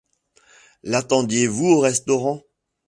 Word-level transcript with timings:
L’attendiez-vous 0.81 1.73
au 1.75 1.79
restaurant? 1.81 2.41